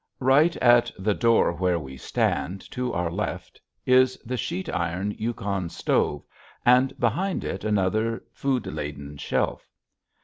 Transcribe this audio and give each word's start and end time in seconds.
Right 0.19 0.55
at 0.57 0.89
the 0.97 1.13
door 1.13 1.53
where 1.53 1.77
we 1.77 1.95
stand, 1.95 2.61
to 2.71 2.91
our 2.91 3.11
left, 3.11 3.61
is 3.85 4.17
the 4.25 4.35
sheet 4.35 4.67
iron 4.67 5.11
Yukon 5.15 5.69
stove 5.69 6.23
and 6.65 6.99
behind 6.99 7.43
it 7.43 7.63
another 7.63 8.23
food 8.33 8.65
laden 8.65 9.17
shelf. 9.17 9.69